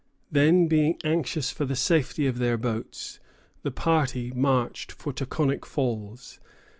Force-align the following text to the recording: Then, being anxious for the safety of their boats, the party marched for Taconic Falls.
Then, 0.31 0.65
being 0.67 0.97
anxious 1.03 1.51
for 1.51 1.65
the 1.65 1.75
safety 1.75 2.25
of 2.25 2.39
their 2.39 2.57
boats, 2.57 3.19
the 3.61 3.69
party 3.69 4.31
marched 4.35 4.91
for 4.91 5.13
Taconic 5.13 5.63
Falls. 5.63 6.39